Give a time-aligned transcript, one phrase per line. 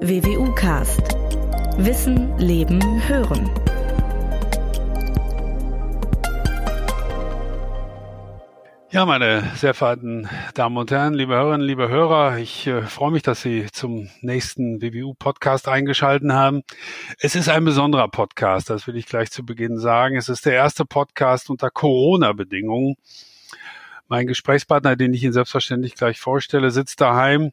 [0.00, 1.16] WWU Cast.
[1.76, 3.50] Wissen, Leben, Hören.
[8.90, 13.22] Ja, meine sehr verehrten Damen und Herren, liebe Hörerinnen, liebe Hörer, ich äh, freue mich,
[13.22, 16.62] dass Sie zum nächsten WWU-Podcast eingeschalten haben.
[17.18, 20.16] Es ist ein besonderer Podcast, das will ich gleich zu Beginn sagen.
[20.16, 22.94] Es ist der erste Podcast unter Corona-Bedingungen.
[24.06, 27.50] Mein Gesprächspartner, den ich Ihnen selbstverständlich gleich vorstelle, sitzt daheim.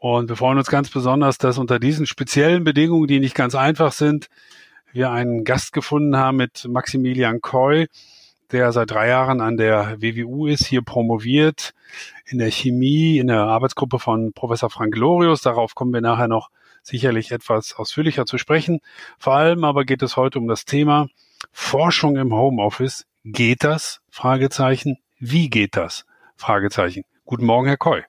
[0.00, 3.92] Und wir freuen uns ganz besonders, dass unter diesen speziellen Bedingungen, die nicht ganz einfach
[3.92, 4.28] sind,
[4.92, 7.86] wir einen Gast gefunden haben mit Maximilian Koy,
[8.50, 11.74] der seit drei Jahren an der WWU ist, hier promoviert
[12.24, 15.42] in der Chemie, in der Arbeitsgruppe von Professor Frank Lorius.
[15.42, 16.48] Darauf kommen wir nachher noch
[16.82, 18.80] sicherlich etwas ausführlicher zu sprechen.
[19.18, 21.08] Vor allem aber geht es heute um das Thema
[21.52, 23.04] Forschung im Homeoffice.
[23.22, 24.00] Geht das?
[24.08, 24.96] Fragezeichen.
[25.18, 26.06] Wie geht das?
[26.36, 27.04] Fragezeichen.
[27.26, 28.02] Guten Morgen, Herr Koy.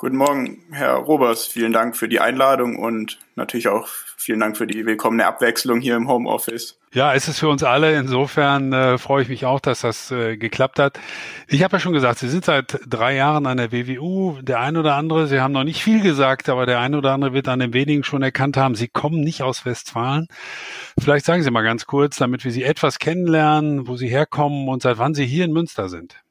[0.00, 1.48] Guten Morgen, Herr Robers.
[1.48, 5.96] Vielen Dank für die Einladung und natürlich auch vielen Dank für die willkommene Abwechslung hier
[5.96, 6.78] im Homeoffice.
[6.94, 7.98] Ja, es ist für uns alle.
[7.98, 11.00] Insofern äh, freue ich mich auch, dass das äh, geklappt hat.
[11.48, 14.40] Ich habe ja schon gesagt, Sie sind seit drei Jahren an der WWU.
[14.40, 17.32] Der ein oder andere, Sie haben noch nicht viel gesagt, aber der ein oder andere
[17.32, 20.28] wird an den wenigen schon erkannt haben, Sie kommen nicht aus Westfalen.
[20.96, 24.80] Vielleicht sagen Sie mal ganz kurz, damit wir Sie etwas kennenlernen, wo Sie herkommen und
[24.80, 26.22] seit wann Sie hier in Münster sind.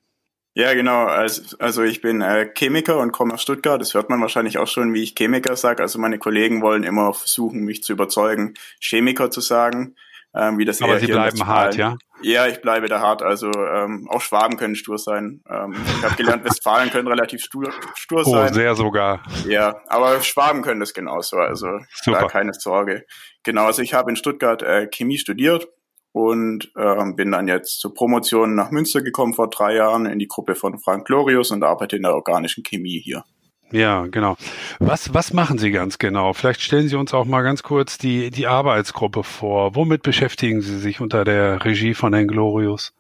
[0.58, 1.06] Ja, genau.
[1.06, 3.80] Also, also ich bin äh, Chemiker und komme aus Stuttgart.
[3.80, 5.84] Das hört man wahrscheinlich auch schon, wie ich Chemiker sage.
[5.84, 9.94] Also meine Kollegen wollen immer versuchen, mich zu überzeugen, Chemiker zu sagen.
[10.34, 11.96] Ähm, wie das Aber Sie bleiben hart, ja?
[12.24, 13.22] Ja, ich bleibe da hart.
[13.22, 15.44] Also ähm, auch Schwaben können stur sein.
[15.48, 18.50] Ähm, ich habe gelernt, Westfalen können relativ stur, stur oh, sein.
[18.50, 19.22] Oh, sehr sogar.
[19.48, 21.38] Ja, aber Schwaben können das genauso.
[21.38, 21.68] Also
[22.02, 22.22] Super.
[22.22, 23.06] da keine Sorge.
[23.44, 25.68] Genau, also ich habe in Stuttgart äh, Chemie studiert
[26.12, 30.28] und ähm, bin dann jetzt zur Promotion nach Münster gekommen vor drei Jahren in die
[30.28, 33.24] Gruppe von Frank Glorius und arbeite in der organischen Chemie hier.
[33.72, 34.38] Ja, genau.
[34.80, 36.34] Was, was machen Sie ganz genau?
[36.34, 39.76] Vielleicht stellen Sie uns auch mal ganz kurz die, die Arbeitsgruppe vor.
[39.76, 42.94] Womit beschäftigen Sie sich unter der Regie von Herrn Glorius?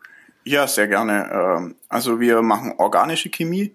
[0.43, 1.29] Ja, sehr gerne.
[1.31, 3.73] Ähm, also wir machen organische Chemie.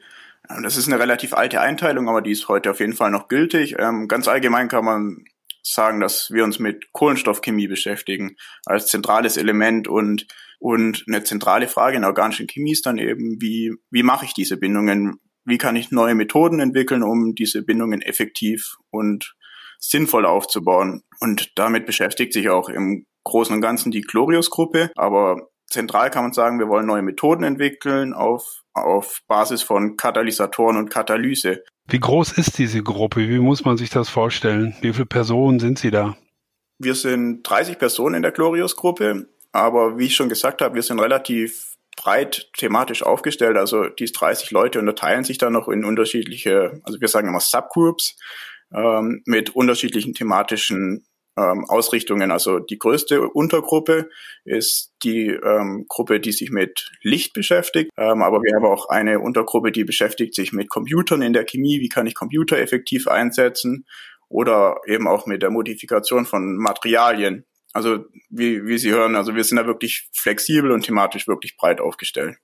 [0.62, 3.76] Das ist eine relativ alte Einteilung, aber die ist heute auf jeden Fall noch gültig.
[3.78, 5.24] Ähm, ganz allgemein kann man
[5.62, 8.36] sagen, dass wir uns mit Kohlenstoffchemie beschäftigen
[8.66, 10.26] als zentrales Element und
[10.62, 14.32] und eine zentrale Frage in der organischen Chemie ist dann eben, wie, wie mache ich
[14.32, 15.18] diese Bindungen?
[15.44, 19.34] Wie kann ich neue Methoden entwickeln, um diese Bindungen effektiv und
[19.80, 21.02] sinnvoll aufzubauen?
[21.18, 24.92] Und damit beschäftigt sich auch im Großen und Ganzen die Glorius-Gruppe.
[24.94, 30.76] Aber zentral kann man sagen, wir wollen neue Methoden entwickeln auf, auf Basis von Katalysatoren
[30.76, 31.62] und Katalyse.
[31.88, 33.28] Wie groß ist diese Gruppe?
[33.28, 34.74] Wie muss man sich das vorstellen?
[34.80, 36.16] Wie viele Personen sind Sie da?
[36.78, 41.00] Wir sind 30 Personen in der Glorius-Gruppe, aber wie ich schon gesagt habe, wir sind
[41.00, 43.56] relativ breit thematisch aufgestellt.
[43.56, 48.16] Also diese 30 Leute unterteilen sich dann noch in unterschiedliche, also wir sagen immer Subgroups,
[48.72, 51.06] ähm, mit unterschiedlichen thematischen
[51.36, 52.30] ähm, Ausrichtungen.
[52.30, 54.10] Also die größte Untergruppe
[54.44, 57.90] ist die ähm, Gruppe, die sich mit Licht beschäftigt.
[57.96, 61.80] Ähm, aber wir haben auch eine Untergruppe, die beschäftigt sich mit Computern in der Chemie.
[61.80, 63.86] Wie kann ich Computer effektiv einsetzen?
[64.28, 67.44] Oder eben auch mit der Modifikation von Materialien.
[67.74, 71.80] Also wie, wie Sie hören, also wir sind da wirklich flexibel und thematisch wirklich breit
[71.80, 72.36] aufgestellt.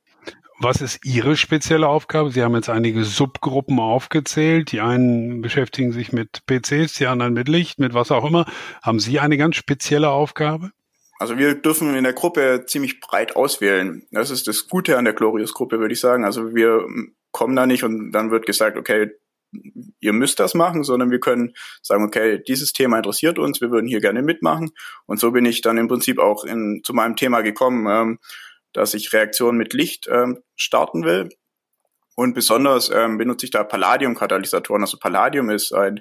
[0.61, 2.33] Was ist Ihre spezielle Aufgabe?
[2.33, 4.73] Sie haben jetzt einige Subgruppen aufgezählt.
[4.73, 8.45] Die einen beschäftigen sich mit PCs, die anderen mit Licht, mit was auch immer.
[8.83, 10.73] Haben Sie eine ganz spezielle Aufgabe?
[11.21, 14.07] Also wir dürfen in der Gruppe ziemlich breit auswählen.
[14.11, 16.25] Das ist das Gute an der Glorious-Gruppe, würde ich sagen.
[16.25, 16.85] Also wir
[17.31, 19.13] kommen da nicht und dann wird gesagt, okay,
[20.01, 23.87] ihr müsst das machen, sondern wir können sagen, okay, dieses Thema interessiert uns, wir würden
[23.87, 24.71] hier gerne mitmachen.
[25.07, 27.87] Und so bin ich dann im Prinzip auch in, zu meinem Thema gekommen.
[27.89, 28.19] Ähm,
[28.73, 31.29] dass ich Reaktionen mit Licht ähm, starten will.
[32.15, 34.83] Und besonders ähm, benutze ich da Palladium-Katalysatoren.
[34.83, 36.01] Also Palladium ist ein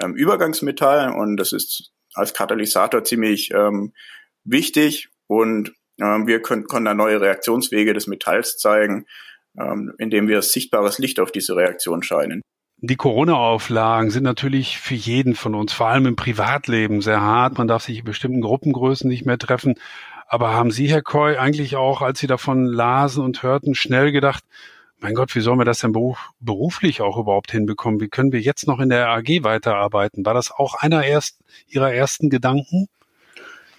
[0.00, 3.92] ähm, Übergangsmetall und das ist als Katalysator ziemlich ähm,
[4.44, 9.06] wichtig und ähm, wir können, können da neue Reaktionswege des Metalls zeigen,
[9.58, 12.42] ähm, indem wir sichtbares Licht auf diese Reaktion scheinen.
[12.78, 17.56] Die Corona-Auflagen sind natürlich für jeden von uns, vor allem im Privatleben, sehr hart.
[17.56, 19.76] Man darf sich in bestimmten Gruppengrößen nicht mehr treffen.
[20.28, 24.44] Aber haben Sie, Herr Koy, eigentlich auch, als Sie davon lasen und hörten, schnell gedacht,
[24.98, 28.00] mein Gott, wie sollen wir das denn beruf, beruflich auch überhaupt hinbekommen?
[28.00, 30.24] Wie können wir jetzt noch in der AG weiterarbeiten?
[30.24, 31.38] War das auch einer erst,
[31.68, 32.88] Ihrer ersten Gedanken?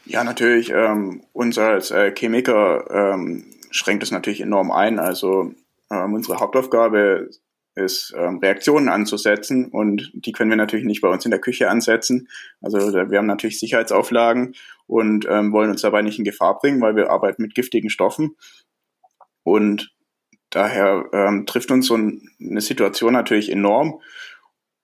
[0.05, 0.71] Ja, natürlich.
[0.71, 4.99] Ähm, uns als äh, Chemiker ähm, schränkt es natürlich enorm ein.
[4.99, 5.53] Also
[5.91, 7.29] ähm, unsere Hauptaufgabe
[7.77, 11.69] ist, ähm, Reaktionen anzusetzen und die können wir natürlich nicht bei uns in der Küche
[11.69, 12.27] ansetzen.
[12.61, 14.55] Also wir haben natürlich Sicherheitsauflagen
[14.87, 18.35] und ähm, wollen uns dabei nicht in Gefahr bringen, weil wir arbeiten mit giftigen Stoffen.
[19.43, 19.93] Und
[20.49, 24.01] daher ähm, trifft uns so eine Situation natürlich enorm.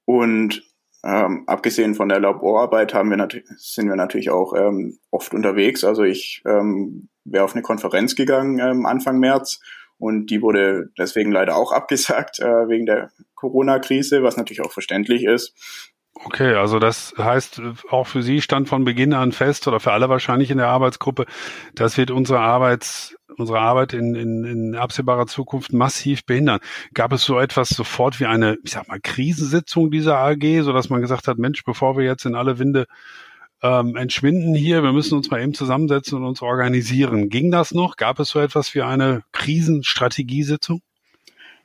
[0.06, 0.64] Und
[1.04, 5.84] ähm, abgesehen von der Laborarbeit haben wir natürlich, sind wir natürlich auch ähm, oft unterwegs.
[5.84, 9.60] Also ich ähm, wäre auf eine Konferenz gegangen ähm, Anfang März
[10.04, 15.24] und die wurde deswegen leider auch abgesagt äh, wegen der Corona-Krise, was natürlich auch verständlich
[15.24, 15.56] ist.
[16.26, 20.10] Okay, also das heißt auch für Sie stand von Beginn an fest oder für alle
[20.10, 21.26] wahrscheinlich in der Arbeitsgruppe,
[21.74, 26.60] das wird unsere Arbeits, unsere Arbeit in, in, in absehbarer Zukunft massiv behindern.
[26.94, 30.90] Gab es so etwas sofort wie eine, ich sag mal, Krisensitzung dieser AG, so dass
[30.90, 32.86] man gesagt hat, Mensch, bevor wir jetzt in alle Winde
[33.64, 37.30] ähm, entschwinden hier, wir müssen uns mal eben zusammensetzen und uns organisieren.
[37.30, 37.96] Ging das noch?
[37.96, 40.82] Gab es so etwas wie eine Krisenstrategiesitzung?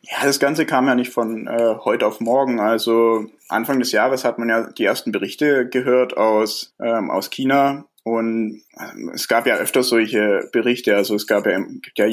[0.02, 2.60] Ja, das Ganze kam ja nicht von äh, heute auf morgen.
[2.60, 7.84] Also Anfang des Jahres hat man ja die ersten Berichte gehört aus, ähm, aus China.
[8.04, 10.94] Und ähm, es gab ja öfter solche Berichte.
[10.94, 11.58] Also es gab ja,
[11.96, 12.06] ja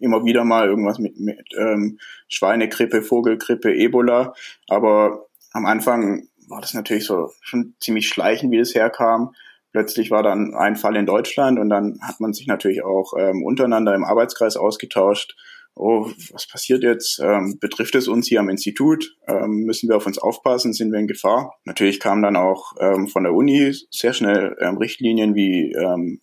[0.00, 4.32] immer wieder mal irgendwas mit, mit ähm, Schweinegrippe, Vogelgrippe, Ebola.
[4.68, 9.34] Aber am Anfang war das natürlich so schon ziemlich schleichend, wie das herkam.
[9.72, 13.44] Plötzlich war dann ein Fall in Deutschland und dann hat man sich natürlich auch ähm,
[13.44, 15.34] untereinander im Arbeitskreis ausgetauscht
[15.76, 17.20] oh, was passiert jetzt?
[17.20, 19.16] Ähm, betrifft es uns hier am Institut?
[19.28, 20.72] Ähm, müssen wir auf uns aufpassen?
[20.72, 21.54] Sind wir in Gefahr?
[21.64, 26.20] Natürlich kamen dann auch ähm, von der Uni sehr schnell ähm, Richtlinien wie ähm,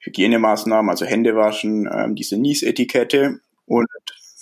[0.00, 3.86] Hygienemaßnahmen, also Hände waschen, ähm, diese Nies-Etikette und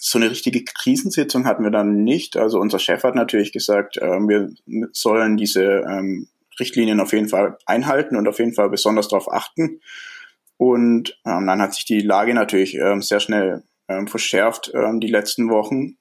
[0.02, 2.38] so eine richtige Krisensitzung hatten wir dann nicht.
[2.38, 4.50] Also unser Chef hat natürlich gesagt, ähm, wir
[4.92, 9.80] sollen diese ähm, Richtlinien auf jeden Fall einhalten und auf jeden Fall besonders darauf achten.
[10.56, 15.08] Und ähm, dann hat sich die Lage natürlich ähm, sehr schnell ähm, verschärft ähm, die
[15.08, 15.98] letzten Wochen.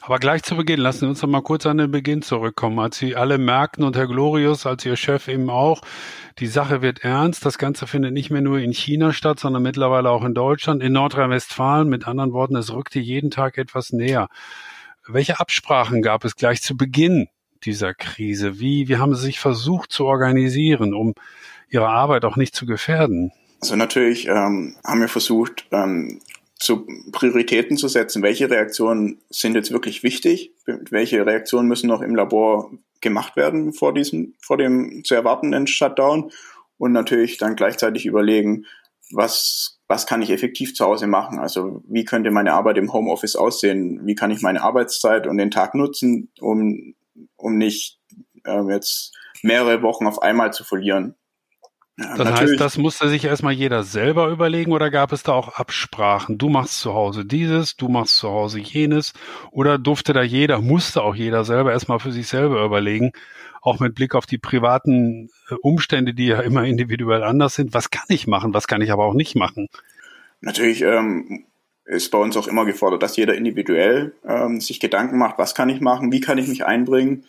[0.00, 2.78] Aber gleich zu Beginn, lassen Sie uns noch mal kurz an den Beginn zurückkommen.
[2.78, 5.82] Als Sie alle merkten und Herr Glorius, als Ihr Chef eben auch,
[6.38, 7.44] die Sache wird ernst.
[7.44, 10.92] Das Ganze findet nicht mehr nur in China statt, sondern mittlerweile auch in Deutschland, in
[10.92, 11.88] Nordrhein-Westfalen.
[11.88, 14.28] Mit anderen Worten, es rückte jeden Tag etwas näher.
[15.06, 17.28] Welche Absprachen gab es gleich zu Beginn
[17.64, 18.58] dieser Krise?
[18.58, 21.14] Wie, wie haben Sie sich versucht zu organisieren, um
[21.68, 23.32] Ihre Arbeit auch nicht zu gefährden?
[23.60, 26.20] Also natürlich ähm, haben wir versucht, ähm,
[26.58, 28.22] zu Prioritäten zu setzen.
[28.22, 30.52] Welche Reaktionen sind jetzt wirklich wichtig?
[30.64, 32.70] Welche Reaktionen müssen noch im Labor
[33.00, 36.30] gemacht werden vor diesem, vor dem zu erwartenden Shutdown?
[36.78, 38.66] Und natürlich dann gleichzeitig überlegen,
[39.10, 41.38] was, was kann ich effektiv zu Hause machen?
[41.38, 44.06] Also wie könnte meine Arbeit im Homeoffice aussehen?
[44.06, 46.94] Wie kann ich meine Arbeitszeit und den Tag nutzen, um,
[47.36, 47.98] um nicht
[48.44, 51.14] äh, jetzt mehrere Wochen auf einmal zu verlieren?
[51.98, 52.50] Ja, das natürlich.
[52.52, 56.36] heißt, das musste sich erstmal jeder selber überlegen oder gab es da auch Absprachen?
[56.36, 59.14] Du machst zu Hause dieses, du machst zu Hause jenes
[59.50, 63.12] oder durfte da jeder, musste auch jeder selber erstmal für sich selber überlegen,
[63.62, 67.72] auch mit Blick auf die privaten äh, Umstände, die ja immer individuell anders sind.
[67.72, 68.52] Was kann ich machen?
[68.52, 69.68] Was kann ich aber auch nicht machen?
[70.42, 71.46] Natürlich ähm,
[71.86, 75.70] ist bei uns auch immer gefordert, dass jeder individuell ähm, sich Gedanken macht, was kann
[75.70, 77.24] ich machen, wie kann ich mich einbringen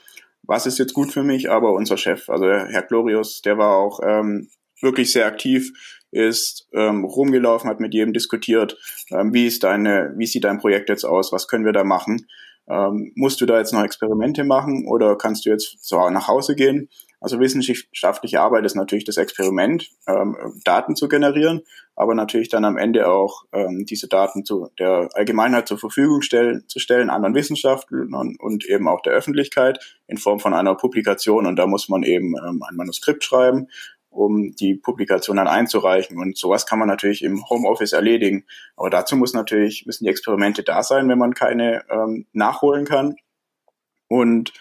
[0.48, 4.00] was ist jetzt gut für mich, aber unser Chef, also Herr Glorius, der war auch
[4.04, 4.50] ähm,
[4.82, 5.72] wirklich sehr aktiv,
[6.12, 8.78] ist ähm, rumgelaufen, hat mit jedem diskutiert,
[9.12, 12.28] ähm, wie ist deine, wie sieht dein Projekt jetzt aus, was können wir da machen?
[12.70, 16.56] Ähm, musst du da jetzt noch Experimente machen oder kannst du jetzt so nach Hause
[16.56, 16.90] gehen?
[17.20, 21.62] Also wissenschaftliche Arbeit ist natürlich das Experiment, ähm, Daten zu generieren,
[21.96, 26.64] aber natürlich dann am Ende auch ähm, diese Daten zu der Allgemeinheit zur Verfügung stellen,
[26.68, 31.48] zu stellen, anderen Wissenschaftlern und eben auch der Öffentlichkeit in Form von einer Publikation.
[31.48, 33.68] Und da muss man eben ähm, ein Manuskript schreiben,
[34.18, 36.18] um die Publikation dann einzureichen.
[36.18, 38.46] Und sowas kann man natürlich im Homeoffice erledigen.
[38.76, 43.16] Aber dazu muss natürlich, müssen die Experimente da sein, wenn man keine ähm, nachholen kann.
[44.08, 44.54] Und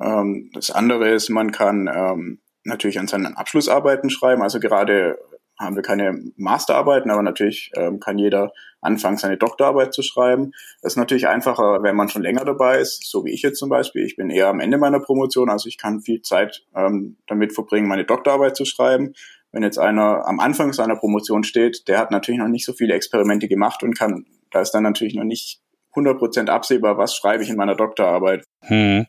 [0.00, 4.42] ähm, das andere ist, man kann ähm, natürlich an seinen Abschlussarbeiten schreiben.
[4.42, 5.18] Also gerade
[5.58, 10.52] haben wir keine Masterarbeiten, aber natürlich ähm, kann jeder anfangen, seine Doktorarbeit zu schreiben.
[10.82, 13.68] Das ist natürlich einfacher, wenn man schon länger dabei ist, so wie ich jetzt zum
[13.68, 14.04] Beispiel.
[14.04, 17.88] Ich bin eher am Ende meiner Promotion, also ich kann viel Zeit ähm, damit verbringen,
[17.88, 19.14] meine Doktorarbeit zu schreiben.
[19.50, 22.94] Wenn jetzt einer am Anfang seiner Promotion steht, der hat natürlich noch nicht so viele
[22.94, 25.60] Experimente gemacht und kann, da ist dann natürlich noch nicht
[25.94, 28.44] 100% absehbar, was schreibe ich in meiner Doktorarbeit.
[28.62, 29.06] Hm.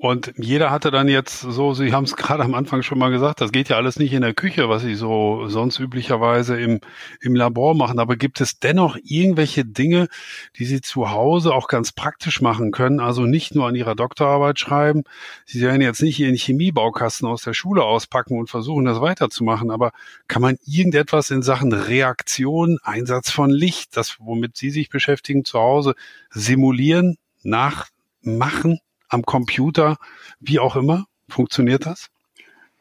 [0.00, 3.42] Und jeder hatte dann jetzt so, Sie haben es gerade am Anfang schon mal gesagt,
[3.42, 6.80] das geht ja alles nicht in der Küche, was Sie so sonst üblicherweise im,
[7.20, 7.98] im Labor machen.
[7.98, 10.08] Aber gibt es dennoch irgendwelche Dinge,
[10.56, 12.98] die Sie zu Hause auch ganz praktisch machen können?
[12.98, 15.02] Also nicht nur an Ihrer Doktorarbeit schreiben.
[15.44, 19.70] Sie werden jetzt nicht Ihren Chemiebaukasten aus der Schule auspacken und versuchen, das weiterzumachen.
[19.70, 19.92] Aber
[20.28, 25.58] kann man irgendetwas in Sachen Reaktion, Einsatz von Licht, das, womit Sie sich beschäftigen, zu
[25.58, 25.94] Hause
[26.30, 28.80] simulieren, nachmachen?
[29.10, 29.98] Am Computer,
[30.40, 31.06] wie auch immer?
[31.28, 32.08] Funktioniert das?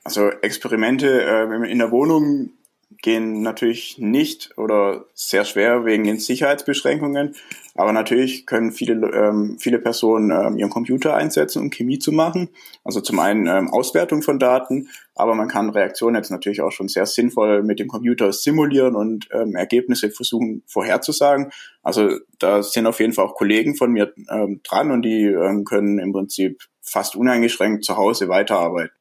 [0.03, 2.51] Also Experimente äh, in der Wohnung
[3.01, 7.35] gehen natürlich nicht oder sehr schwer wegen den Sicherheitsbeschränkungen.
[7.75, 12.49] Aber natürlich können viele, ähm, viele Personen ähm, ihren Computer einsetzen, um Chemie zu machen.
[12.83, 16.89] Also zum einen ähm, Auswertung von Daten, aber man kann Reaktionen jetzt natürlich auch schon
[16.89, 21.51] sehr sinnvoll mit dem Computer simulieren und ähm, Ergebnisse versuchen vorherzusagen.
[21.83, 25.63] Also da sind auf jeden Fall auch Kollegen von mir ähm, dran und die ähm,
[25.63, 28.98] können im Prinzip fast uneingeschränkt zu Hause weiterarbeiten.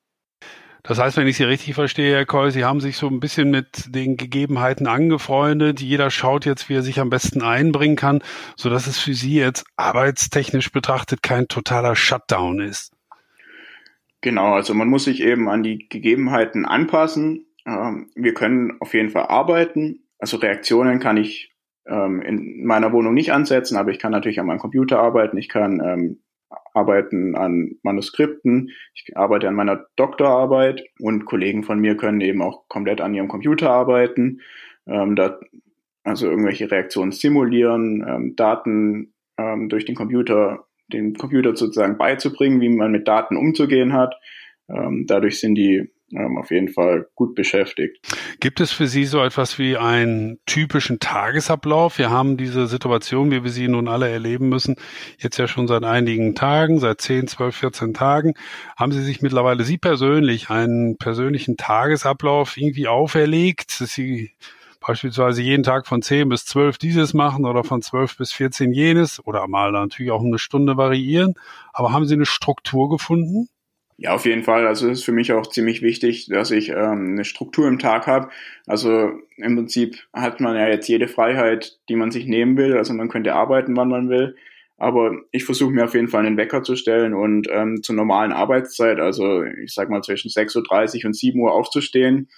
[0.88, 3.50] Das heißt, wenn ich Sie richtig verstehe, Herr Koll, Sie haben sich so ein bisschen
[3.50, 5.82] mit den Gegebenheiten angefreundet.
[5.82, 8.22] Jeder schaut jetzt, wie er sich am besten einbringen kann,
[8.56, 12.94] so dass es für Sie jetzt arbeitstechnisch betrachtet kein totaler Shutdown ist.
[14.22, 17.44] Genau, also man muss sich eben an die Gegebenheiten anpassen.
[17.66, 20.04] Ähm, wir können auf jeden Fall arbeiten.
[20.18, 21.52] Also Reaktionen kann ich
[21.86, 25.36] ähm, in meiner Wohnung nicht ansetzen, aber ich kann natürlich an meinem Computer arbeiten.
[25.36, 26.22] Ich kann ähm,
[26.78, 32.68] arbeiten an Manuskripten, ich arbeite an meiner Doktorarbeit und Kollegen von mir können eben auch
[32.68, 34.40] komplett an ihrem Computer arbeiten,
[34.86, 35.38] ähm, da,
[36.04, 42.68] also irgendwelche Reaktionen simulieren, ähm, Daten ähm, durch den Computer, den Computer sozusagen beizubringen, wie
[42.68, 44.14] man mit Daten umzugehen hat.
[44.68, 47.98] Ähm, dadurch sind die ähm, auf jeden Fall gut beschäftigt.
[48.40, 51.98] Gibt es für Sie so etwas wie einen typischen Tagesablauf?
[51.98, 54.76] Wir haben diese Situation, wie wir sie nun alle erleben müssen,
[55.18, 58.34] jetzt ja schon seit einigen Tagen, seit 10, 12, 14 Tagen.
[58.76, 64.32] Haben Sie sich mittlerweile Sie persönlich einen persönlichen Tagesablauf irgendwie auferlegt, dass Sie
[64.80, 69.22] beispielsweise jeden Tag von 10 bis 12 dieses machen oder von 12 bis 14 jenes
[69.26, 71.34] oder mal natürlich auch eine Stunde variieren.
[71.72, 73.48] Aber haben Sie eine Struktur gefunden?
[74.00, 74.64] Ja, auf jeden Fall.
[74.64, 78.06] Also es ist für mich auch ziemlich wichtig, dass ich ähm, eine Struktur im Tag
[78.06, 78.28] habe.
[78.64, 82.76] Also im Prinzip hat man ja jetzt jede Freiheit, die man sich nehmen will.
[82.76, 84.36] Also man könnte arbeiten, wann man will.
[84.76, 88.30] Aber ich versuche mir auf jeden Fall einen Wecker zu stellen und ähm, zur normalen
[88.30, 92.28] Arbeitszeit, also ich sag mal zwischen 6.30 Uhr und 7 Uhr aufzustehen,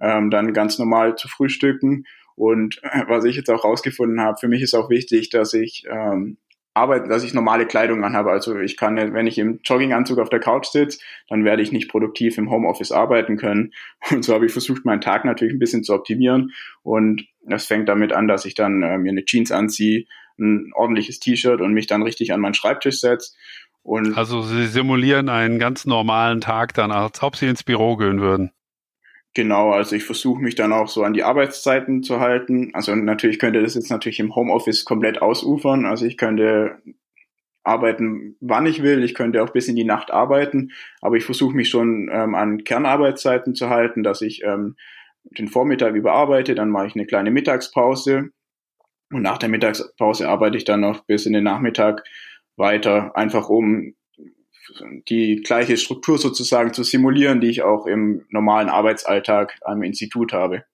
[0.00, 2.06] ähm, dann ganz normal zu frühstücken.
[2.34, 5.84] Und äh, was ich jetzt auch rausgefunden habe, für mich ist auch wichtig, dass ich
[5.90, 6.38] ähm,
[6.74, 8.30] arbeiten, dass ich normale Kleidung anhabe.
[8.30, 11.90] Also ich kann, wenn ich im Jogginganzug auf der Couch sitze, dann werde ich nicht
[11.90, 13.72] produktiv im Homeoffice arbeiten können.
[14.10, 16.52] Und so habe ich versucht, meinen Tag natürlich ein bisschen zu optimieren.
[16.82, 20.04] Und das fängt damit an, dass ich dann äh, mir eine Jeans anziehe,
[20.38, 23.32] ein ordentliches T-Shirt und mich dann richtig an meinen Schreibtisch setze.
[23.82, 28.20] Und also Sie simulieren einen ganz normalen Tag dann, als ob Sie ins Büro gehen
[28.20, 28.52] würden.
[29.34, 32.70] Genau, also ich versuche mich dann auch so an die Arbeitszeiten zu halten.
[32.74, 35.86] Also natürlich könnte das jetzt natürlich im Homeoffice komplett ausufern.
[35.86, 36.82] Also ich könnte
[37.62, 39.04] arbeiten, wann ich will.
[39.04, 40.72] Ich könnte auch bis in die Nacht arbeiten.
[41.00, 44.76] Aber ich versuche mich schon ähm, an Kernarbeitszeiten zu halten, dass ich ähm,
[45.24, 48.30] den Vormittag überarbeite, dann mache ich eine kleine Mittagspause.
[49.12, 52.04] Und nach der Mittagspause arbeite ich dann noch bis in den Nachmittag
[52.56, 53.94] weiter, einfach um
[55.08, 60.64] die gleiche Struktur sozusagen zu simulieren, die ich auch im normalen Arbeitsalltag am Institut habe.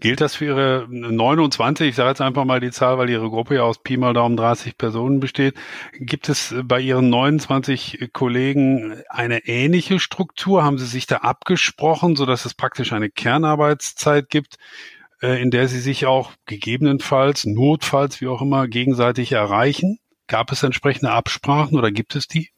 [0.00, 3.56] Gilt das für Ihre 29, ich sage jetzt einfach mal die Zahl, weil Ihre Gruppe
[3.56, 5.54] ja aus Pi mal Daumen 30 Personen besteht.
[5.92, 10.64] Gibt es bei Ihren 29 Kollegen eine ähnliche Struktur?
[10.64, 14.56] Haben Sie sich da abgesprochen, sodass es praktisch eine Kernarbeitszeit gibt,
[15.22, 19.98] äh, in der Sie sich auch gegebenenfalls, notfalls, wie auch immer, gegenseitig erreichen?
[20.26, 22.50] Gab es entsprechende Absprachen oder gibt es die?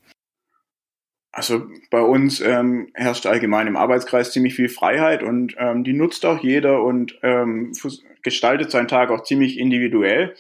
[1.32, 6.26] Also bei uns ähm, herrscht allgemein im Arbeitskreis ziemlich viel Freiheit und ähm, die nutzt
[6.26, 7.72] auch jeder und ähm,
[8.22, 10.34] gestaltet seinen Tag auch ziemlich individuell.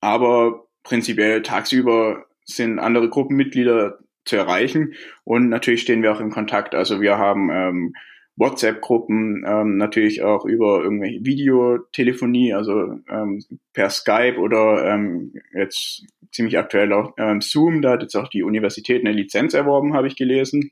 [0.00, 6.74] Aber prinzipiell tagsüber sind andere Gruppenmitglieder zu erreichen und natürlich stehen wir auch in Kontakt.
[6.74, 7.94] Also wir haben ähm,
[8.40, 13.44] WhatsApp-Gruppen, ähm, natürlich auch über irgendwelche Videotelefonie, also ähm,
[13.74, 18.42] per Skype oder ähm, jetzt ziemlich aktuell auch ähm, Zoom, da hat jetzt auch die
[18.42, 20.70] Universität eine Lizenz erworben, habe ich gelesen.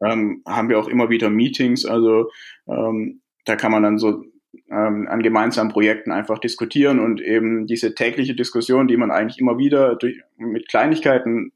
[0.00, 2.30] Ähm, haben wir auch immer wieder Meetings, also
[2.68, 4.22] ähm, da kann man dann so
[4.70, 9.58] ähm, an gemeinsamen Projekten einfach diskutieren und eben diese tägliche Diskussion, die man eigentlich immer
[9.58, 11.52] wieder durch, mit Kleinigkeiten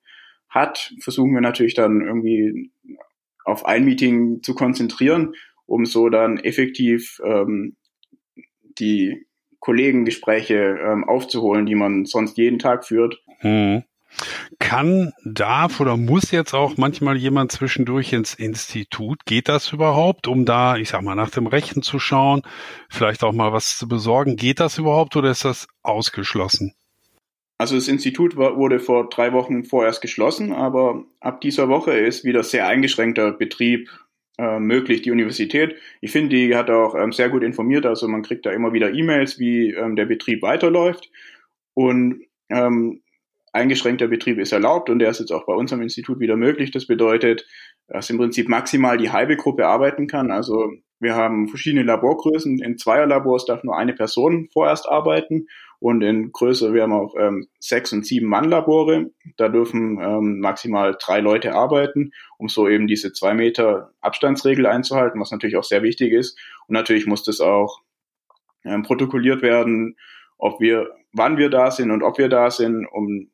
[0.49, 2.73] hat, versuchen wir natürlich dann irgendwie
[3.45, 5.35] auf ein Meeting zu konzentrieren
[5.67, 7.77] um so dann effektiv ähm,
[8.79, 9.27] die
[9.61, 13.23] Kollegengespräche ähm, aufzuholen, die man sonst jeden Tag führt.
[13.39, 13.85] Hm.
[14.59, 19.25] Kann, darf oder muss jetzt auch manchmal jemand zwischendurch ins Institut?
[19.25, 22.43] Geht das überhaupt, um da, ich sag mal, nach dem Rechten zu schauen,
[22.91, 24.37] vielleicht auch mal was zu besorgen?
[24.37, 26.75] Geht das überhaupt oder ist das ausgeschlossen?
[27.59, 32.43] Also das Institut wurde vor drei Wochen vorerst geschlossen, aber ab dieser Woche ist wieder
[32.43, 33.89] sehr eingeschränkter Betrieb
[34.43, 35.77] äh, möglich, die Universität.
[36.01, 38.93] Ich finde, die hat auch ähm, sehr gut informiert, also man kriegt da immer wieder
[38.93, 41.11] E-Mails, wie ähm, der Betrieb weiterläuft.
[41.75, 43.03] Und ähm,
[43.53, 46.73] eingeschränkter Betrieb ist erlaubt und der ist jetzt auch bei uns am Institut wieder möglich.
[46.73, 47.47] Das bedeutet,
[47.87, 50.33] dass im Prinzip maximal die halbe Gruppe arbeiten kann.
[50.33, 52.63] Also wir haben verschiedene Laborgrößen.
[52.63, 55.47] In zweier Labors darf nur eine Person vorerst arbeiten
[55.83, 59.11] und in Größe, wir haben auch ähm, sechs und sieben Mann Labore.
[59.37, 65.21] Da dürfen ähm, maximal drei Leute arbeiten, um so eben diese zwei Meter Abstandsregel einzuhalten,
[65.21, 66.39] was natürlich auch sehr wichtig ist.
[66.69, 67.81] Und natürlich muss das auch
[68.65, 69.97] ähm, protokolliert werden,
[70.39, 73.33] ob wir, wann wir da sind und ob wir da sind, um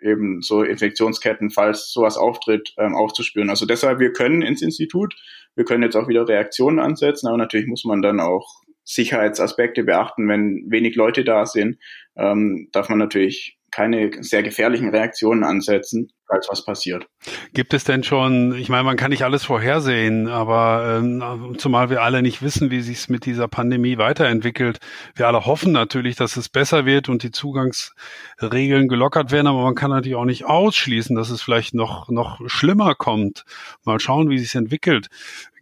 [0.00, 3.50] eben so Infektionsketten, falls sowas auftritt, ähm, aufzuspüren.
[3.50, 5.16] Also deshalb, wir können ins Institut,
[5.56, 10.28] wir können jetzt auch wieder Reaktionen ansetzen, aber natürlich muss man dann auch Sicherheitsaspekte beachten.
[10.28, 11.78] Wenn wenig Leute da sind,
[12.16, 17.06] ähm, darf man natürlich keine sehr gefährlichen Reaktionen ansetzen falls was passiert.
[17.54, 22.02] Gibt es denn schon, ich meine, man kann nicht alles vorhersehen, aber ähm, zumal wir
[22.02, 24.78] alle nicht wissen, wie sich es mit dieser Pandemie weiterentwickelt.
[25.14, 29.74] Wir alle hoffen natürlich, dass es besser wird und die Zugangsregeln gelockert werden, aber man
[29.74, 33.44] kann natürlich auch nicht ausschließen, dass es vielleicht noch, noch schlimmer kommt.
[33.84, 35.08] Mal schauen, wie sich entwickelt.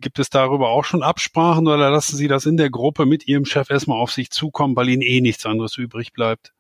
[0.00, 3.44] Gibt es darüber auch schon Absprachen oder lassen Sie das in der Gruppe mit Ihrem
[3.44, 6.55] Chef erstmal auf sich zukommen, weil Ihnen eh nichts anderes übrig bleibt?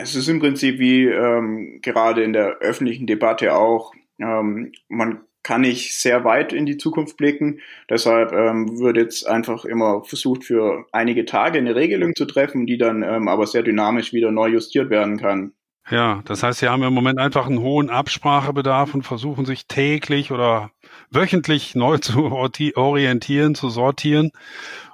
[0.00, 5.62] Es ist im Prinzip wie ähm, gerade in der öffentlichen Debatte auch, ähm, man kann
[5.62, 7.58] nicht sehr weit in die Zukunft blicken.
[7.90, 12.78] Deshalb ähm, wird jetzt einfach immer versucht, für einige Tage eine Regelung zu treffen, die
[12.78, 15.52] dann ähm, aber sehr dynamisch wieder neu justiert werden kann.
[15.90, 20.30] Ja, das heißt, Sie haben im Moment einfach einen hohen Absprachebedarf und versuchen sich täglich
[20.30, 20.70] oder
[21.10, 22.30] wöchentlich neu zu
[22.76, 24.30] orientieren, zu sortieren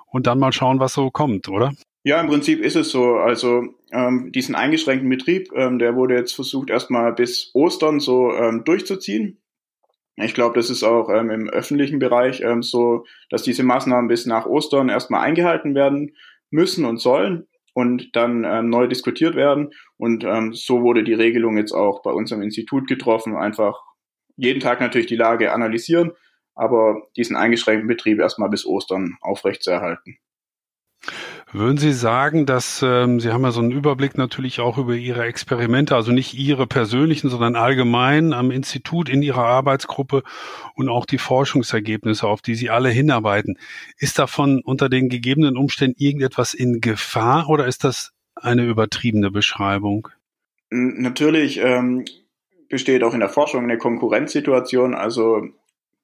[0.06, 1.72] und dann mal schauen, was so kommt, oder?
[2.06, 3.14] Ja, im Prinzip ist es so.
[3.14, 8.62] Also ähm, diesen eingeschränkten Betrieb, ähm, der wurde jetzt versucht, erstmal bis Ostern so ähm,
[8.64, 9.40] durchzuziehen.
[10.16, 14.26] Ich glaube, das ist auch ähm, im öffentlichen Bereich ähm, so, dass diese Maßnahmen bis
[14.26, 16.14] nach Ostern erstmal eingehalten werden
[16.50, 19.70] müssen und sollen und dann ähm, neu diskutiert werden.
[19.96, 23.34] Und ähm, so wurde die Regelung jetzt auch bei uns am Institut getroffen.
[23.34, 23.82] Einfach
[24.36, 26.12] jeden Tag natürlich die Lage analysieren,
[26.54, 30.18] aber diesen eingeschränkten Betrieb erstmal bis Ostern aufrechtzuerhalten.
[31.54, 35.22] Würden Sie sagen, dass ähm, Sie haben ja so einen Überblick natürlich auch über Ihre
[35.22, 40.24] Experimente, also nicht Ihre persönlichen, sondern allgemein am Institut in Ihrer Arbeitsgruppe
[40.74, 43.56] und auch die Forschungsergebnisse, auf die Sie alle hinarbeiten.
[43.98, 50.08] Ist davon unter den gegebenen Umständen irgendetwas in Gefahr oder ist das eine übertriebene Beschreibung?
[50.70, 52.04] Natürlich ähm,
[52.68, 54.94] besteht auch in der Forschung eine Konkurrenzsituation.
[54.94, 55.46] Also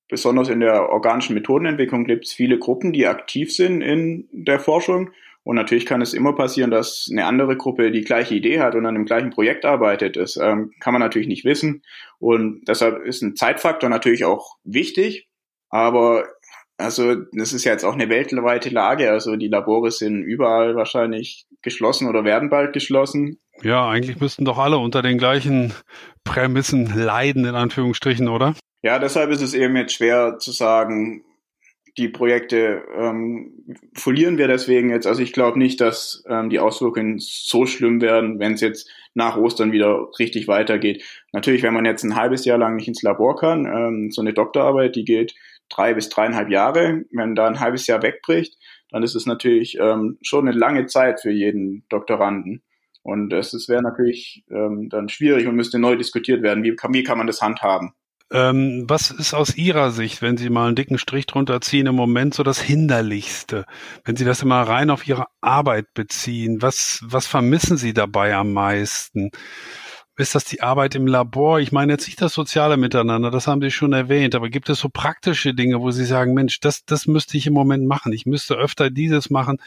[0.08, 5.10] besonders in der organischen Methodenentwicklung gibt es viele Gruppen, die aktiv sind in der Forschung.
[5.50, 8.86] Und natürlich kann es immer passieren, dass eine andere Gruppe die gleiche Idee hat und
[8.86, 10.14] an dem gleichen Projekt arbeitet.
[10.14, 11.82] Das ähm, kann man natürlich nicht wissen.
[12.20, 15.26] Und deshalb ist ein Zeitfaktor natürlich auch wichtig.
[15.68, 16.24] Aber
[16.76, 19.10] also das ist ja jetzt auch eine weltweite Lage.
[19.10, 23.40] Also die Labore sind überall wahrscheinlich geschlossen oder werden bald geschlossen.
[23.60, 25.74] Ja, eigentlich müssten doch alle unter den gleichen
[26.22, 28.54] Prämissen leiden, in Anführungsstrichen, oder?
[28.82, 31.24] Ja, deshalb ist es eben jetzt schwer zu sagen,
[32.00, 35.06] die Projekte ähm, verlieren wir deswegen jetzt.
[35.06, 39.36] Also ich glaube nicht, dass ähm, die Auswirkungen so schlimm werden, wenn es jetzt nach
[39.36, 41.04] Ostern wieder richtig weitergeht.
[41.32, 44.32] Natürlich, wenn man jetzt ein halbes Jahr lang nicht ins Labor kann, ähm, so eine
[44.32, 45.34] Doktorarbeit, die geht
[45.68, 47.04] drei bis dreieinhalb Jahre.
[47.12, 48.56] Wenn da ein halbes Jahr wegbricht,
[48.90, 52.62] dann ist es natürlich ähm, schon eine lange Zeit für jeden Doktoranden.
[53.02, 56.64] Und es wäre natürlich ähm, dann schwierig und müsste neu diskutiert werden.
[56.64, 57.92] Wie kann, wie kann man das handhaben?
[58.32, 61.96] Ähm, was ist aus Ihrer Sicht, wenn Sie mal einen dicken Strich drunter ziehen, im
[61.96, 63.66] Moment so das Hinderlichste?
[64.04, 68.52] Wenn Sie das immer rein auf Ihre Arbeit beziehen, was, was vermissen Sie dabei am
[68.52, 69.30] meisten?
[70.16, 71.60] Ist das die Arbeit im Labor?
[71.60, 74.78] Ich meine jetzt nicht das soziale Miteinander, das haben Sie schon erwähnt, aber gibt es
[74.78, 78.12] so praktische Dinge, wo Sie sagen, Mensch, das, das müsste ich im Moment machen.
[78.12, 79.58] Ich müsste öfter dieses machen,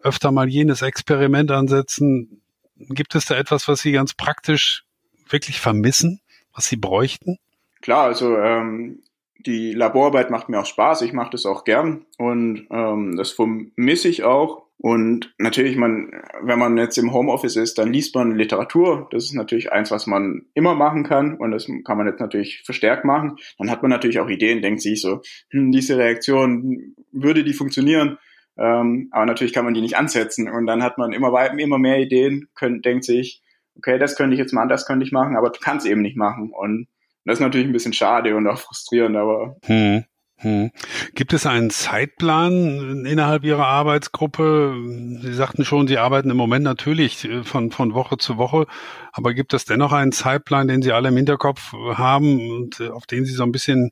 [0.00, 2.42] öfter mal jenes Experiment ansetzen.
[2.76, 4.84] Gibt es da etwas, was Sie ganz praktisch
[5.28, 6.20] wirklich vermissen,
[6.52, 7.38] was Sie bräuchten?
[7.84, 9.02] Klar, also ähm,
[9.46, 14.08] die Laborarbeit macht mir auch Spaß, ich mache das auch gern und ähm, das vermisse
[14.08, 14.64] ich auch.
[14.78, 16.10] Und natürlich, man,
[16.42, 19.08] wenn man jetzt im Homeoffice ist, dann liest man Literatur.
[19.12, 22.62] Das ist natürlich eins, was man immer machen kann und das kann man jetzt natürlich
[22.64, 23.36] verstärkt machen.
[23.58, 25.20] Dann hat man natürlich auch Ideen, denkt sich so,
[25.50, 28.18] hm, diese Reaktion, würde die funktionieren?
[28.56, 32.00] Ähm, aber natürlich kann man die nicht ansetzen und dann hat man immer, immer mehr
[32.00, 33.42] Ideen, könnt, denkt sich,
[33.76, 36.16] okay, das könnte ich jetzt machen, das könnte ich machen, aber du kannst eben nicht
[36.16, 36.50] machen.
[36.50, 36.88] Und
[37.24, 39.56] das ist natürlich ein bisschen schade und auch frustrierend, aber.
[39.64, 40.04] Hm.
[40.38, 40.72] Hm.
[41.14, 44.74] Gibt es einen Zeitplan innerhalb Ihrer Arbeitsgruppe?
[45.22, 48.66] Sie sagten schon, Sie arbeiten im Moment natürlich äh, von, von Woche zu Woche,
[49.12, 53.06] aber gibt es dennoch einen Zeitplan, den Sie alle im Hinterkopf haben und äh, auf
[53.06, 53.90] den Sie so ein bisschen,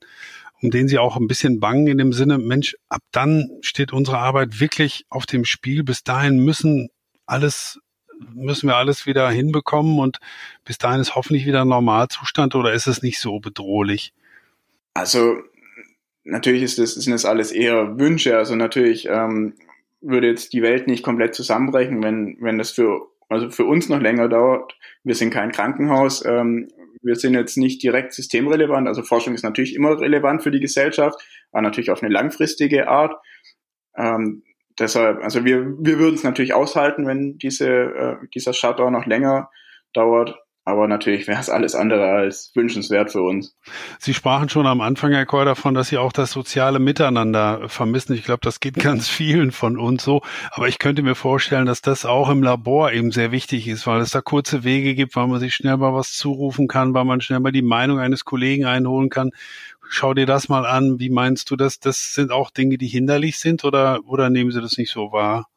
[0.61, 4.18] um den Sie auch ein bisschen bangen in dem Sinne, Mensch, ab dann steht unsere
[4.18, 5.85] Arbeit wirklich auf dem Spiel.
[5.85, 6.88] Bis dahin müssen
[7.25, 7.79] alles
[8.35, 10.18] müssen wir alles wieder hinbekommen und
[10.64, 14.12] bis dahin ist hoffentlich wieder Normalzustand oder ist es nicht so bedrohlich?
[14.94, 15.37] Also
[16.24, 18.37] natürlich ist das, sind das alles eher Wünsche.
[18.37, 19.54] Also natürlich ähm,
[20.00, 24.00] würde jetzt die Welt nicht komplett zusammenbrechen, wenn, wenn das für, also für uns noch
[24.00, 24.76] länger dauert.
[25.04, 26.24] Wir sind kein Krankenhaus.
[26.24, 26.68] Ähm,
[27.02, 28.87] wir sind jetzt nicht direkt systemrelevant.
[28.87, 33.14] Also Forschung ist natürlich immer relevant für die Gesellschaft, aber natürlich auf eine langfristige Art.
[33.96, 34.42] Ähm,
[34.78, 39.50] deshalb, also wir, wir würden es natürlich aushalten, wenn diese, äh, dieser Shutdown noch länger
[39.92, 40.37] dauert.
[40.64, 43.56] Aber natürlich wäre es alles andere als wünschenswert für uns.
[43.98, 48.14] Sie sprachen schon am Anfang, Herr Keuer, davon, dass Sie auch das soziale Miteinander vermissen.
[48.14, 50.22] Ich glaube, das geht ganz vielen von uns so.
[50.52, 54.00] Aber ich könnte mir vorstellen, dass das auch im Labor eben sehr wichtig ist, weil
[54.02, 57.20] es da kurze Wege gibt, weil man sich schnell mal was zurufen kann, weil man
[57.20, 59.32] schnell mal die Meinung eines Kollegen einholen kann.
[59.94, 61.00] Schau dir das mal an.
[61.00, 61.78] Wie meinst du das?
[61.78, 65.48] Das sind auch Dinge, die hinderlich sind oder, oder nehmen Sie das nicht so wahr?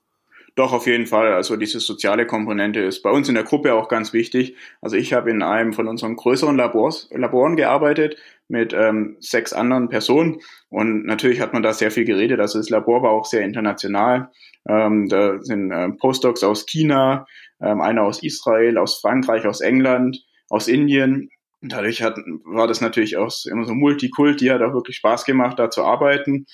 [0.55, 1.31] Doch, auf jeden Fall.
[1.31, 4.57] Also diese soziale Komponente ist bei uns in der Gruppe auch ganz wichtig.
[4.81, 8.17] Also ich habe in einem von unseren größeren Labors, Laboren gearbeitet
[8.49, 12.41] mit ähm, sechs anderen Personen und natürlich hat man da sehr viel geredet.
[12.41, 14.31] Also das Labor war auch sehr international.
[14.67, 17.25] Ähm, da sind ähm, Postdocs aus China,
[17.61, 21.29] ähm, einer aus Israel, aus Frankreich, aus England, aus Indien.
[21.65, 25.57] Und dadurch hat, war das natürlich auch immer so Multikulti, hat auch wirklich Spaß gemacht,
[25.57, 26.45] da zu arbeiten.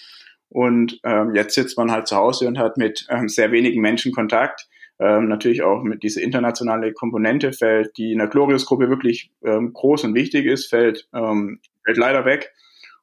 [0.47, 4.13] Und ähm, jetzt sitzt man halt zu Hause und hat mit ähm, sehr wenigen Menschen
[4.13, 4.69] Kontakt.
[4.99, 10.05] Ähm, natürlich auch mit dieser internationale Komponente fällt, die in der Glorious-Gruppe wirklich ähm, groß
[10.05, 12.53] und wichtig ist, fällt, ähm, fällt leider weg.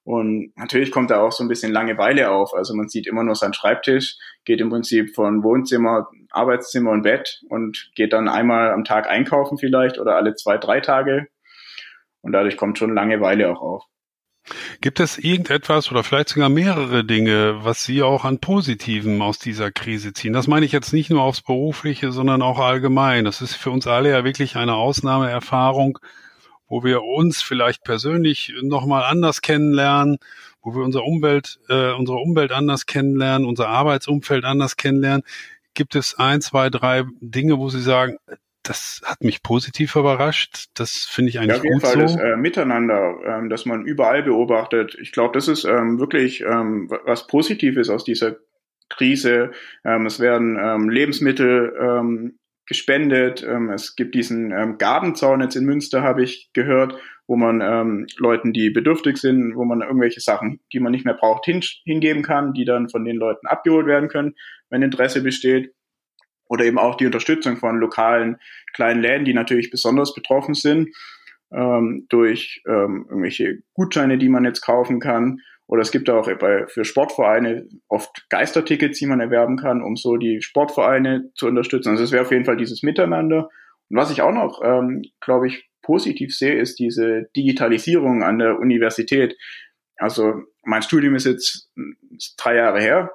[0.03, 2.55] Und natürlich kommt da auch so ein bisschen Langeweile auf.
[2.55, 4.17] Also man sieht immer nur seinen Schreibtisch,
[4.47, 9.59] geht im Prinzip von Wohnzimmer, Arbeitszimmer und Bett und geht dann einmal am Tag einkaufen
[9.59, 11.27] vielleicht oder alle zwei, drei Tage.
[12.23, 13.85] Und dadurch kommt schon Langeweile auch auf.
[14.81, 19.71] Gibt es irgendetwas oder vielleicht sogar mehrere Dinge, was Sie auch an Positiven aus dieser
[19.71, 20.33] Krise ziehen?
[20.33, 23.25] Das meine ich jetzt nicht nur aufs Berufliche, sondern auch allgemein.
[23.25, 25.99] Das ist für uns alle ja wirklich eine Ausnahmeerfahrung,
[26.67, 30.19] wo wir uns vielleicht persönlich nochmal anders kennenlernen,
[30.63, 35.25] wo wir unsere Umwelt, äh, unsere Umwelt anders kennenlernen, unser Arbeitsumfeld anders kennenlernen.
[35.75, 38.17] Gibt es ein, zwei, drei Dinge, wo Sie sagen,
[38.69, 40.67] das hat mich positiv überrascht.
[40.75, 42.01] Das finde ich eigentlich ja, auf jeden Fall so.
[42.01, 44.97] das äh, Miteinander, ähm, dass man überall beobachtet.
[45.01, 48.37] Ich glaube, das ist ähm, wirklich ähm, was Positives aus dieser
[48.91, 49.53] Krise.
[49.85, 53.43] Ähm, es werden ähm, Lebensmittel ähm, gespendet.
[53.43, 56.95] Ähm, es gibt diesen ähm, Gabenzaun jetzt in Münster, habe ich gehört,
[57.27, 61.15] wo man ähm, Leuten, die bedürftig sind, wo man irgendwelche Sachen, die man nicht mehr
[61.15, 64.35] braucht, hin, hingeben kann, die dann von den Leuten abgeholt werden können,
[64.69, 65.73] wenn Interesse besteht
[66.49, 68.39] oder eben auch die Unterstützung von lokalen
[68.73, 70.91] kleinen Läden, die natürlich besonders betroffen sind
[71.53, 75.41] ähm, durch ähm, irgendwelche Gutscheine, die man jetzt kaufen kann.
[75.67, 76.27] Oder es gibt auch
[76.69, 81.91] für Sportvereine oft Geistertickets, die man erwerben kann, um so die Sportvereine zu unterstützen.
[81.91, 83.51] Also es wäre auf jeden Fall dieses Miteinander.
[83.91, 88.59] Und was ich auch noch, ähm, glaube ich, positiv sehe, ist diese Digitalisierung an der
[88.59, 89.37] Universität.
[89.97, 91.71] Also mein Studium ist jetzt
[92.39, 93.11] drei Jahre her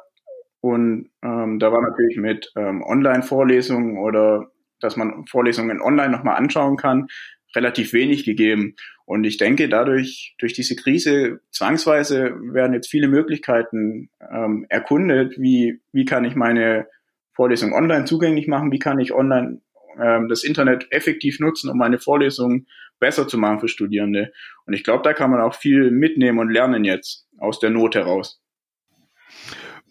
[0.63, 4.49] und ähm, da war natürlich mit ähm, Online-Vorlesungen oder
[4.79, 7.07] dass man Vorlesungen online nochmal anschauen kann,
[7.53, 8.77] relativ wenig gegeben.
[9.03, 15.81] Und ich denke, dadurch, durch diese Krise, zwangsweise werden jetzt viele Möglichkeiten ähm, erkundet, wie,
[15.91, 16.87] wie kann ich meine
[17.33, 19.59] Vorlesung online zugänglich machen, wie kann ich online
[20.01, 22.67] ähm, das Internet effektiv nutzen, um meine Vorlesungen
[23.01, 24.31] besser zu machen für Studierende.
[24.65, 27.95] Und ich glaube, da kann man auch viel mitnehmen und lernen jetzt aus der Not
[27.95, 28.39] heraus.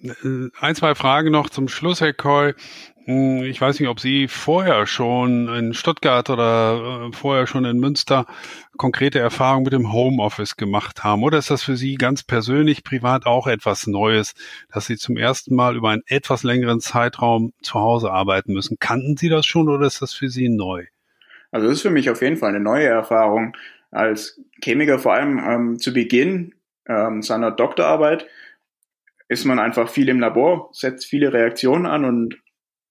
[0.02, 2.54] Äh, ein, zwei Fragen noch zum Schluss, Herr Koy.
[3.04, 7.78] Hm, ich weiß nicht, ob Sie vorher schon in Stuttgart oder äh, vorher schon in
[7.78, 8.26] Münster
[8.76, 11.22] konkrete Erfahrungen mit dem Homeoffice gemacht haben.
[11.22, 14.34] Oder ist das für Sie ganz persönlich, privat auch etwas Neues,
[14.72, 18.78] dass Sie zum ersten Mal über einen etwas längeren Zeitraum zu Hause arbeiten müssen?
[18.78, 20.84] Kannten Sie das schon oder ist das für Sie neu?
[21.50, 23.56] Also das ist für mich auf jeden Fall eine neue Erfahrung.
[23.90, 26.54] Als Chemiker vor allem ähm, zu Beginn
[26.86, 28.26] ähm, seiner Doktorarbeit
[29.32, 32.36] ist man einfach viel im Labor, setzt viele Reaktionen an und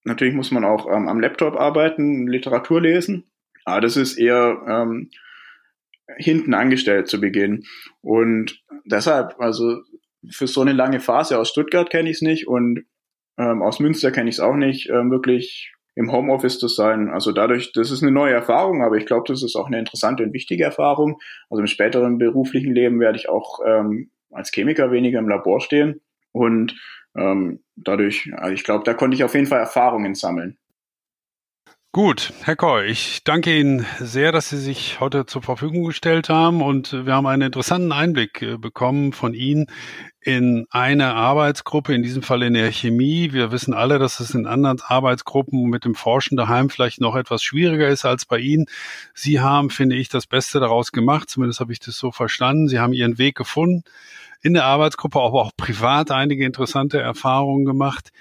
[0.04, 3.30] natürlich muss man auch ähm, am Laptop arbeiten, Literatur lesen.
[3.64, 5.10] Aber das ist eher ähm,
[6.16, 7.64] hinten angestellt zu Beginn.
[8.00, 9.82] Und deshalb, also
[10.30, 12.84] für so eine lange Phase aus Stuttgart kenne ich es nicht und
[13.38, 17.10] ähm, aus Münster kenne ich es auch nicht, ähm, wirklich im Homeoffice zu sein.
[17.10, 20.22] Also dadurch, das ist eine neue Erfahrung, aber ich glaube, das ist auch eine interessante
[20.24, 21.20] und wichtige Erfahrung.
[21.50, 26.00] Also im späteren beruflichen Leben werde ich auch ähm, als Chemiker weniger im Labor stehen.
[26.32, 26.74] Und
[27.16, 30.58] ähm, dadurch, also ich glaube, da konnte ich auf jeden Fall Erfahrungen sammeln.
[31.94, 36.62] Gut, Herr Koy, ich danke Ihnen sehr, dass Sie sich heute zur Verfügung gestellt haben
[36.62, 39.66] und wir haben einen interessanten Einblick äh, bekommen von Ihnen
[40.22, 43.34] in eine Arbeitsgruppe, in diesem Fall in der Chemie.
[43.34, 47.42] Wir wissen alle, dass es in anderen Arbeitsgruppen mit dem Forschen daheim vielleicht noch etwas
[47.42, 48.64] schwieriger ist als bei Ihnen.
[49.12, 51.28] Sie haben, finde ich, das Beste daraus gemacht.
[51.28, 52.68] Zumindest habe ich das so verstanden.
[52.68, 53.84] Sie haben Ihren Weg gefunden
[54.40, 58.12] in der Arbeitsgruppe, aber auch privat einige interessante Erfahrungen gemacht.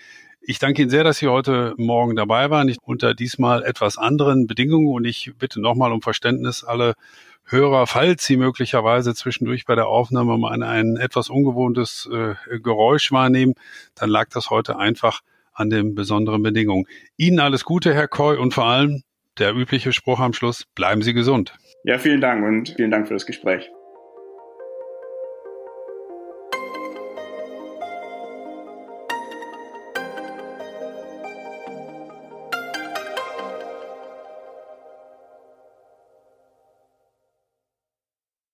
[0.44, 4.48] Ich danke Ihnen sehr, dass Sie heute Morgen dabei waren, ich, unter diesmal etwas anderen
[4.48, 4.88] Bedingungen.
[4.88, 6.96] Und ich bitte nochmal um Verständnis alle
[7.46, 13.12] Hörer, falls Sie möglicherweise zwischendurch bei der Aufnahme mal ein, ein etwas ungewohntes äh, Geräusch
[13.12, 13.54] wahrnehmen,
[13.96, 15.22] dann lag das heute einfach
[15.54, 16.86] an den besonderen Bedingungen.
[17.18, 19.04] Ihnen alles Gute, Herr Koy, und vor allem
[19.38, 21.54] der übliche Spruch am Schluss, bleiben Sie gesund.
[21.84, 23.70] Ja, vielen Dank und vielen Dank für das Gespräch.